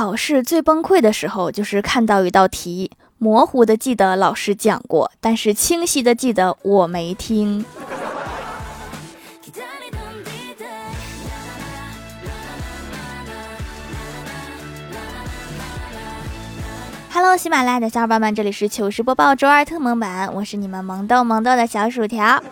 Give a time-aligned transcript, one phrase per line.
[0.00, 7.62] 考试最崩溃的时候，就是看到一道题，模糊的记得老师讲过，但是清晰的记得我没听。
[17.12, 22.42] Hello，喜马拉雅的小伙伴们，这里是糗事播报周二特蒙版，我是你们萌豆萌豆的小薯条。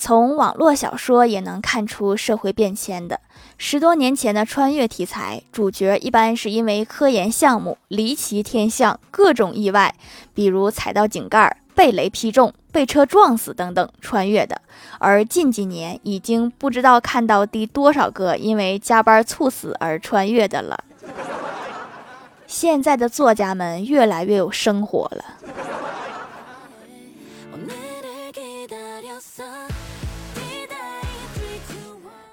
[0.00, 3.20] 从网络小说也能看出社会变迁的。
[3.58, 9.94] 十多年前的穿越题材，主角一般是因为科研项目离奇天象、各种意外，
[10.32, 14.62] 比如踩到井盖、被雷劈中、被车撞死等等穿越的。
[14.98, 20.82] 而近几年，已经不知道看到第多少个因为加班猝死而穿越的了。
[22.46, 25.24] 现在的作家们越来越有生活了。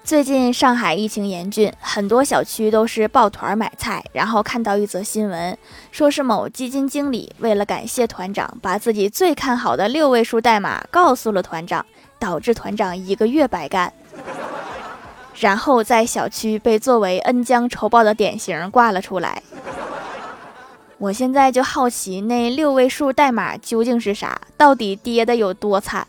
[0.08, 4.02] 最近上海疫情严峻，很多小区都是抱团买菜。
[4.14, 5.58] 然后看到一则新闻，
[5.92, 11.84] 说是某基金经理为了感谢团长，把自己最看好的六位数代码告诉了团长，
[12.18, 13.92] 导致团长一个月白干。
[15.38, 19.42] 然后在小区被作为恩将仇报的典型挂了出来。
[20.96, 24.40] 我现在就好奇，那六位数代码究竟是啥？
[24.56, 26.08] 到底跌的有多惨？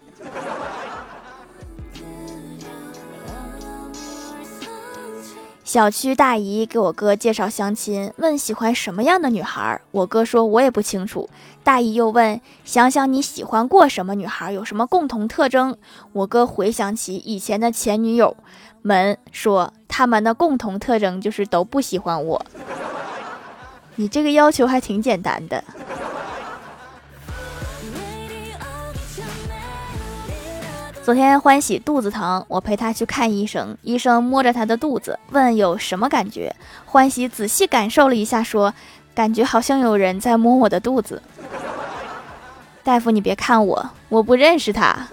[5.70, 9.80] 小区大姨给我哥介绍相亲，问喜欢什么样的女孩。
[9.92, 11.30] 我哥说，我也不清楚。
[11.64, 15.78] 大姨又问，想想你喜欢过什么女孩，有什么共同特征？
[16.12, 18.36] 我哥回想起以前的前女友
[18.82, 22.44] 们，说他们的共同特征就是都不喜欢我。
[23.94, 25.64] 你这个要求还挺简单的。
[31.10, 33.76] 昨天欢喜肚子疼，我陪他去看医生。
[33.82, 36.56] 医生摸着他的肚子，问有什么感觉。
[36.86, 38.72] 欢喜仔细感受了一下，说
[39.16, 41.20] ：“感觉好像有人在摸我的肚子。”
[42.86, 45.08] 大夫，你别看我，我不认识他。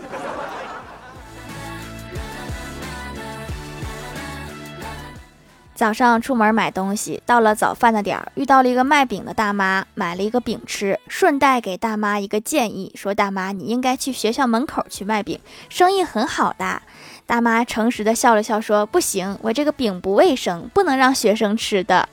[5.76, 15.38] 早上出门买东西，到了早饭的点儿，遇到了一个卖饼的大妈，买了一个饼吃，顺带给大妈一个建议，说：“大妈，你应该去学校门口去卖饼，
[15.68, 16.80] 生意很好的。”
[17.26, 22.08] 大妈诚实的笑了笑，说：“不行，我这个饼不卫生，不能让学生吃的。”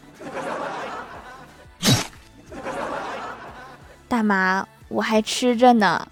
[4.09, 6.05] 大妈，我还吃着呢。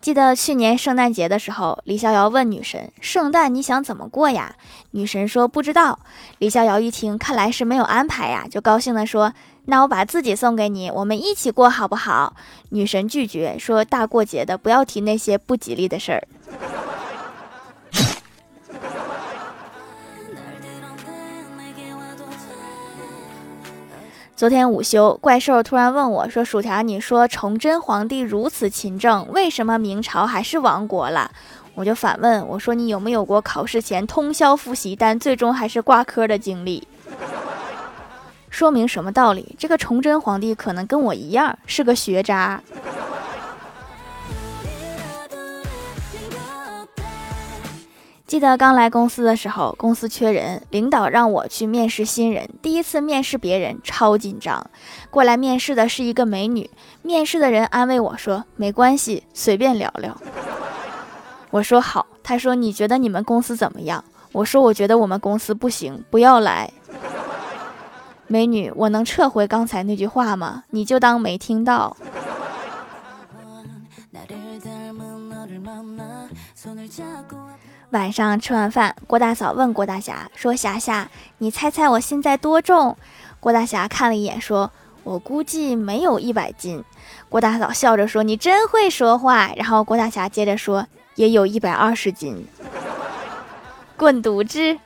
[0.00, 4.54] 记得去年圣诞节的时候，李逍遥问女神：“圣诞你想怎么过呀？”
[4.92, 5.98] 女神说：“不知道。”
[6.38, 9.32] 李逍遥一听，看来是没有安排呀，就高兴地说
[9.66, 12.36] ：“那我把自己送给你，我们一起过好不好？”
[12.70, 16.22] 女神拒绝说：“大过节的，不要提那些不吉利的事儿。”
[24.36, 31.30] 昨天午休，怪兽突然问我说：“薯条，你说崇祯皇帝如此勤政，为什么明朝还是亡国了？”
[31.74, 36.86] 我就反问我说：“你有没有过考试前通宵复习，但最终还是挂科的经历？”
[38.50, 39.56] 说明什么道理？
[39.58, 42.62] 这个崇祯皇帝可能跟我一样是个学渣。
[48.26, 52.48] 记得刚来公司的时候，公司缺人，领导让我去面试新人。
[52.60, 54.68] 第一次面试别人，超紧张。
[55.10, 56.68] 过来面试的是一个美女，
[57.02, 60.20] 面试的人安慰我说：“没关系，随便聊聊。”
[61.50, 62.04] 我说好。
[62.24, 66.68] 他说：“你觉得你们公司怎么样？”我说：“我觉得我们公司不行，不要来。”
[68.26, 70.64] 美女，我能撤回刚才那句话吗？
[70.70, 71.96] 你就当没听到。
[77.90, 81.08] 晚上吃完饭，郭大嫂问郭大侠说：“霞霞，
[81.38, 82.96] 你猜猜我现在多重？”
[83.38, 84.72] 郭大侠看了一眼，说
[85.04, 86.82] ：“我估计没有一百斤。”
[87.30, 92.46] 郭大嫂笑着说：“你真会说话。”然后郭大侠接着说：“也有一百二十斤。”
[93.96, 94.78] 滚犊子！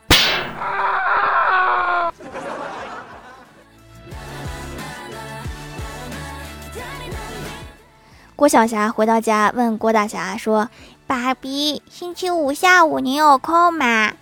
[8.36, 10.68] 郭晓霞回到家，问郭大侠说。
[11.10, 14.12] 爸比，星期五下午你有空吗？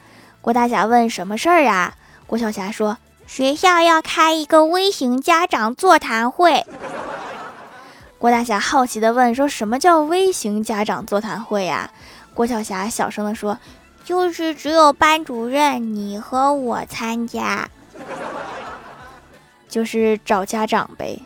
[0.41, 1.93] 郭大侠问：“什么事儿啊？”
[2.27, 2.97] 郭晓霞说
[3.29, 6.65] ：“学校要开一个微型家长座谈会。”
[8.17, 11.91] 郭大侠好奇地问：“说什么叫微型家长座谈会呀？”
[12.33, 13.59] 郭晓霞小声地说
[14.03, 17.69] ：“就是只有班主任你和我参加，
[19.69, 21.21] 就是找家长呗。”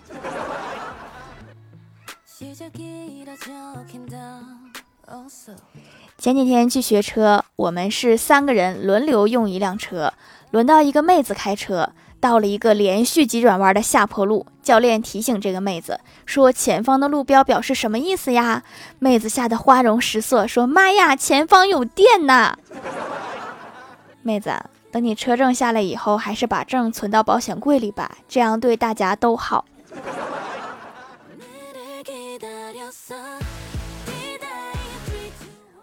[6.19, 10.15] 前几天去学车，我们是三个人轮流用一辆车，
[10.51, 18.63] 轮到一个妹子开车，到了一个连续急转弯的下坡路，教练提醒这个妹子说：“前方的路标表示什么意思呀？”
[19.01, 22.57] 妹子吓得花容失色，说：“妈呀，前方有电呐！”
[24.23, 24.55] 妹子，
[24.93, 29.65] 等你车证下来以后，还是把证存到保险柜里吧，这样对大家都好。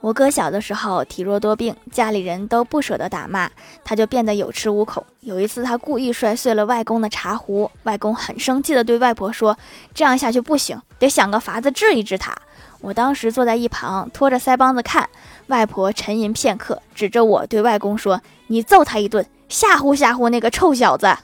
[0.01, 3.49] 我哥小的时候体弱多病，家里人都不舍得打骂，
[3.83, 5.05] 他就变得有恃无恐。
[5.19, 9.57] 有一次，他故意摔碎了外公的茶壶，外公很生气的对外婆说
[9.93, 12.33] ：“这样下去不行，得想个法子治一治他。”
[12.79, 15.09] 我当时坐在一旁，拖着腮帮子看。
[15.47, 21.13] 外婆沉吟片刻，指着我对外公说：“你揍他一顿，吓唬吓唬那个臭小子。”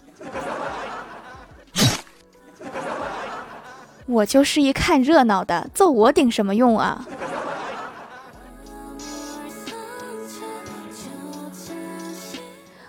[4.06, 7.07] 我就是一看热闹的，揍我顶什么用啊？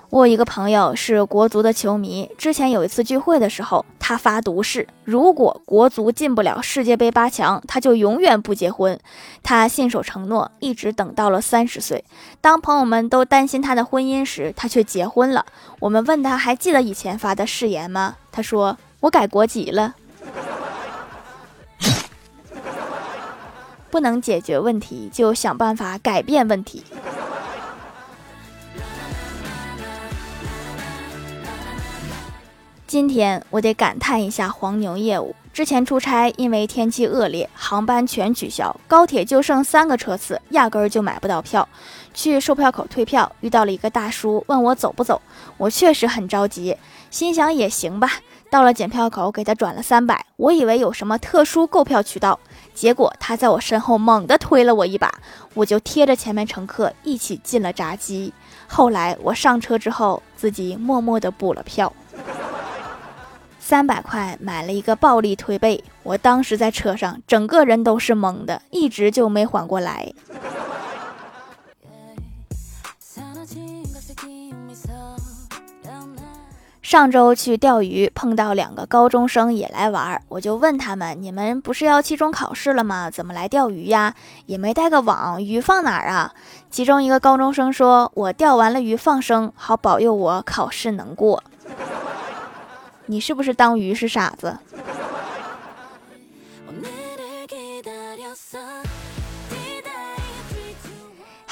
[0.09, 8.99] 我一个朋友是国足的球迷，之前有一次聚会的时候，他发毒誓，如果国足进不了世界杯八强，他就永远不结婚。
[9.43, 12.05] 他信守承诺，一直等到了三十岁。
[12.41, 15.45] 当朋友们都担心他的婚姻时，他却结婚了。
[15.81, 18.15] 我们问他还记得以前发的誓言吗？
[18.31, 19.97] 他说：“我改国籍了。”
[23.91, 26.85] 不能解决问题，就想办法改变问题。
[32.97, 35.37] 今天我得感叹一下黄牛业务。
[35.53, 41.69] 之前出差，因为天气恶劣，航班全取消，高铁就剩三个车次，压根儿就买不到票。
[42.15, 45.21] 去售票口退票，遇到了一个大叔，问我走不走。
[45.59, 46.75] 我确实很着急，
[47.11, 48.11] 心想也行吧。
[48.49, 50.25] 到了检票口，给他转了三百。
[50.37, 52.41] 我以为有什么特殊购票渠道，
[52.73, 55.13] 结果他在我身后猛地推了我一把，
[55.53, 58.33] 我就贴着前面乘客一起进了闸机。
[58.67, 61.93] 后来我上车之后，自己默默地补了票。
[63.69, 70.15] 三百块买了一个暴力推背，我当时在车上，整个人都是懵的，一直就没缓过来。
[76.81, 83.11] 上周去钓鱼，碰到两个高中生也来玩，我就问他们：“你们不是要期中考试了吗？
[83.11, 84.15] 怎么来钓鱼呀？
[84.47, 86.33] 也没带个网，鱼放哪儿啊？”
[86.71, 91.43] 其中一个高中生说：“我钓完了鱼放生，好保佑我考试能过。”
[93.07, 94.59] 你是不是当鱼是傻子？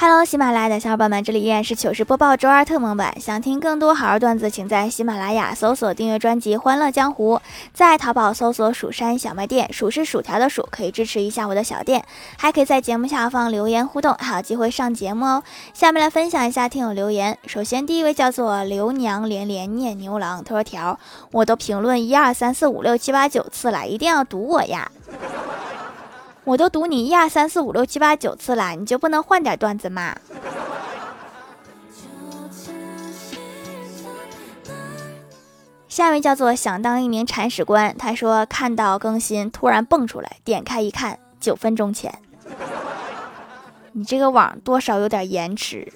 [0.07, 3.19] ？Hello，喜马拉雅的小伙伴们，这里依然是糗事播报周二特蒙版。
[3.19, 7.37] 想听更多好玩段子，请在喜马拉雅搜索订阅专辑《欢乐江湖》，
[7.73, 12.05] 在淘宝搜索“蜀山小卖店”，数是薯条的数，可以支持一下我的小店。
[12.37, 15.43] 还可以在节目下方留言互动，还有机会上节目哦。
[15.73, 17.39] 下面来分享一下听友留言。
[17.47, 20.99] 首先，第一位叫做刘娘连连念牛郎，他说：“条，
[21.31, 24.93] 我都评论一二三四五六七八九次了，一定要读我呀。”
[26.45, 30.15] 我都读你一二三四五六七八九次了，你就不能换点段子吗？
[35.89, 42.13] 下一位叫做想当一名铲屎官，他说看到更新突然蹦出来，点开一看，九分钟前。
[43.93, 45.91] 你这个网多少有点延迟。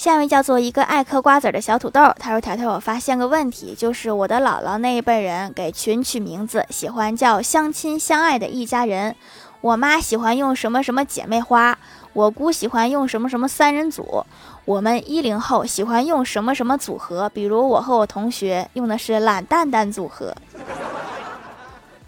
[0.00, 9.14] 下面叫做一个爱嗑瓜子的小土豆，他说：“条条，我发现个问题，就是我的姥姥那一辈人给群取名字，喜欢叫相亲相爱的一家人。
[9.60, 11.78] 我妈喜欢用什么什么姐妹花，
[12.14, 14.24] 我姑喜欢用什么什么三人组，
[14.64, 20.34] 我们一零后喜欢用什么什么组合，比如我和我同学用的是懒蛋蛋组合。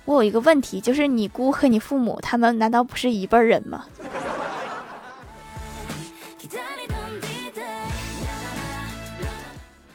[0.07, 3.85] 我有一个问题，就是你姑和你父母他们难道不是一辈人吗？”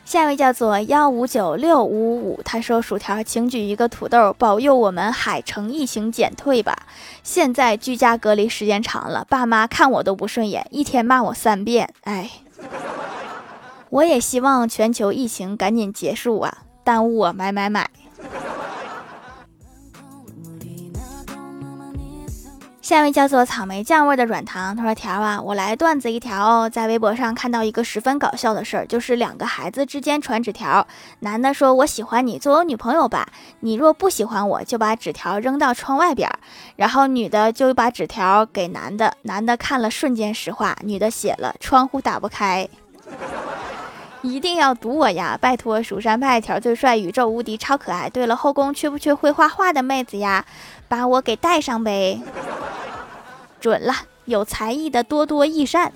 [0.07, 6.83] 下一位叫做幺五九六五五五，他说：“薯条，请举一个土豆，保佑我们海城疫情减退吧。
[7.23, 11.93] 现在居家隔离时间长了，爸妈看我都不顺眼，一天骂我三遍。
[12.05, 12.31] 哎，
[13.89, 17.89] 我也希望全球疫情赶紧结束啊，耽误我买买买。”
[22.87, 26.69] 下一位叫做草莓酱味的软糖，他说：“条啊，我来段子一条哦。
[26.69, 30.87] 在微博上看到一个十分搞笑的事儿，就是两个孩子之间传纸条，
[31.19, 33.27] 男的说我喜欢你，做我女朋友吧。
[33.59, 36.31] 你若不喜欢我，就把纸条扔到窗外边。
[36.77, 42.69] 然后女的就把纸条给男的，男的看了瞬间石化，女的写了窗户打不开。
[44.23, 45.37] ”一定要读我呀！
[45.39, 48.09] 拜托，蜀山派条最帅，宇宙无敌，超可爱。
[48.09, 50.43] 对了，后宫缺不缺会画画的妹子呀？
[50.87, 52.21] 把我给带上呗！
[53.59, 53.93] 准了，
[54.25, 55.91] 有才艺的多多益善。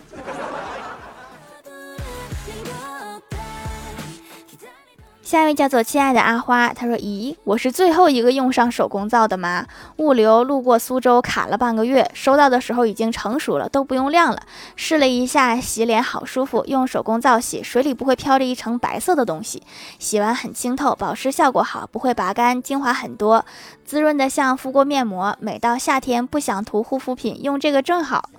[5.32, 9.66] 下一位叫做亲爱的阿花，他说：“咦，我是最后一个用上手工皂的吗？
[9.96, 14.42] 物流路过苏州卡了半个月，收到的时候已经成熟了，都不用晾了。
[14.76, 19.64] 试了一下，洗脸好舒服，用手工皂洗，水里不会飘着一层白色的东西，
[20.00, 23.46] 洗完很清透，保湿效果好，不会拔干，精华很多，
[23.86, 25.38] 滋润的像敷过面膜。
[25.40, 28.30] 每到夏天不想涂护肤品，用这个正好，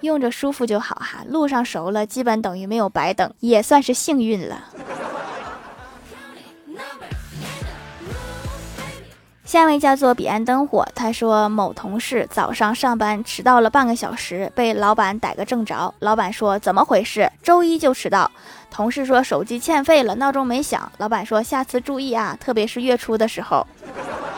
[0.00, 1.22] 用着舒服就好哈。
[1.28, 4.70] 路上熟了，基本等于没有白等，也算是幸运了。”
[9.44, 15.92] 下一位叫做彼岸灯火，他说某同事早上上班迟到了半个小时，被老板逮个正着。
[15.98, 17.30] 老板说怎么回事？
[17.42, 18.30] 周一就迟到。
[18.70, 20.90] 同事说手机欠费了，闹钟没响。
[20.96, 23.66] 老板说下次注意啊，特别是月初的时候。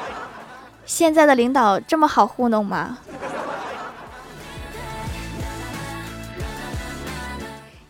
[0.84, 2.98] 现在的领导这么好糊弄吗？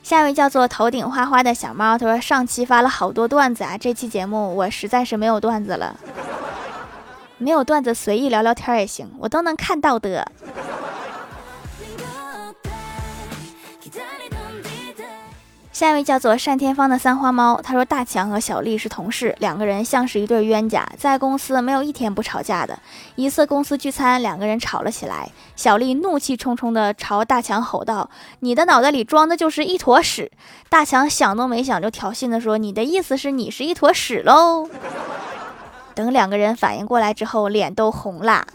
[0.02, 5.96] 下一位叫做头顶花花的小猫，他说上期发了好多段子啊，这期节目我实在是没有段子了。
[7.38, 10.30] 没有段子，随意聊聊天也行，我都能看到的。
[15.70, 22.78] 下一位叫做单天芳的三花猫，他说大强和小丽是同事，两个人像是一对冤家，在公司没有一天不吵架的。
[23.14, 28.08] 一次公司聚餐，两个人吵了起来，小丽怒气冲冲地朝大强吼道
[28.40, 30.32] ：“你的脑袋里装的就是一坨屎！”
[30.70, 34.66] 大强想都没想就挑衅地说：“你的意思是你是一坨屎喽？”
[35.96, 38.46] 等两个人反应过来之后，脸都红了。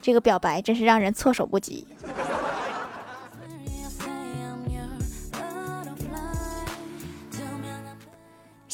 [0.00, 1.88] 这个表白真是让人措手不及。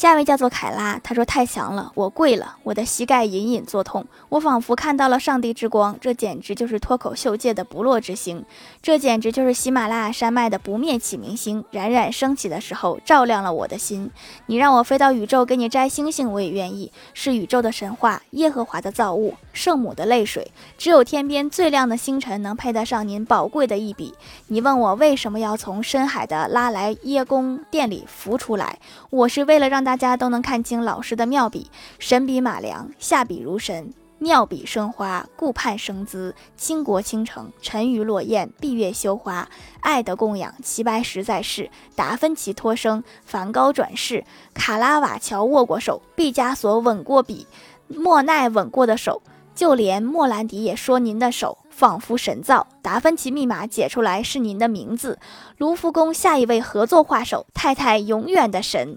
[0.05, 8.45] 下一位叫做凯拉，他说太强了，我跪了，我的膝盖隐隐作痛，我仿佛看到了上帝之光，这简直就是脱口秀界的不落之星，
[8.83, 14.11] 这简直就是喜马拉雅山脉的不灭启明星，冉冉升起的时候照亮了我的心。
[14.45, 16.93] 你让我飞到宇宙给你摘星星，我也愿意。
[17.15, 24.13] 是宇宙的神话，耶和华的造物，圣母的泪水，只有天边最亮的星辰能配得上您宝贵的一笔。
[24.49, 29.94] 你问我为什么要从深海的拉莱耶宫殿里浮出来，我是为了让大。
[29.95, 31.71] 大家都能看清老师的妙笔，
[32.01, 39.49] 神笔马良，下笔如神，妙笔生花，顾盼生姿，倾国倾城，沉鱼落雁，闭月羞花，
[39.83, 47.47] 爱的供养，齐白石在世，达芬奇托生，梵高转世，卡拉瓦乔握过手，毕加索吻过笔，
[47.87, 49.23] 莫奈吻过的手，
[49.55, 51.59] 就连莫兰迪也说您的手。
[51.71, 55.19] 仿佛神造，达芬奇密码解出来是您的名字。
[55.59, 58.97] 卢浮宫下一位合作画手，太太永远的神。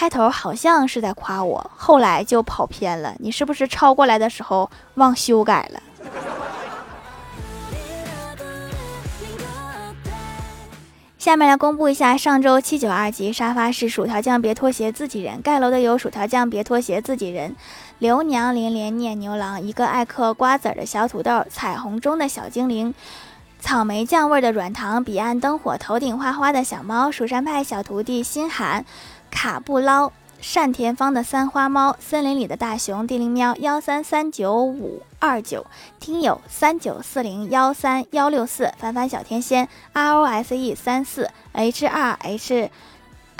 [0.00, 3.14] 开头好像是在夸我，后来就跑偏了。
[3.18, 5.82] 你是不是抄过来的时候忘修改了？
[11.18, 17.54] 下面来公布一下上周七九二级沙发是薯条酱别拖鞋自己人盖楼的有薯条酱别拖鞋自己人。
[17.98, 22.94] 刘娘连连念牛郎，一个爱嗑瓜子儿的小土豆，彩虹中的小精灵，
[23.60, 28.86] 草莓酱味的软糖，彼岸灯火，头顶花花的小猫，蜀山派小徒弟心寒，
[29.30, 30.12] 卡布捞，
[30.54, 35.66] 单田芳的三花猫，森林里的大熊，地灵喵幺三三九五二九，
[35.98, 42.70] 听友三九四零幺三幺六四，凡凡小天仙，R O S E 三四 H 二 H。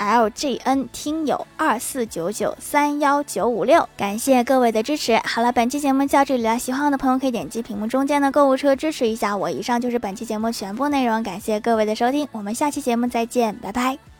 [0.01, 5.15] LGN 听友二四九九三幺九五六，感谢各位的支持。
[5.23, 9.47] 好了，本期节目就到这里了，喜欢我的朋友可以点击屏幕中间的购物车支持一下我。
[9.51, 14.10] 以上就是本期节目全部内容，感谢各位的收听，我们下期节目再见，拜拜。